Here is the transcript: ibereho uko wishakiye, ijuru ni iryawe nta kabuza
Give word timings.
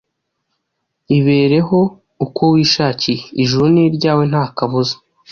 ibereho 1.17 1.79
uko 2.25 2.43
wishakiye, 2.53 3.21
ijuru 3.41 3.65
ni 3.73 3.81
iryawe 3.87 4.23
nta 4.31 4.43
kabuza 4.57 4.95